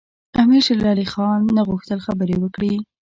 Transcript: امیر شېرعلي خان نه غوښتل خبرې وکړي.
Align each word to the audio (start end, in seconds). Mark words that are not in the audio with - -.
امیر 0.41 0.61
شېرعلي 0.67 1.05
خان 1.13 1.39
نه 1.55 1.61
غوښتل 1.69 1.99
خبرې 2.05 2.35
وکړي. 2.39 2.73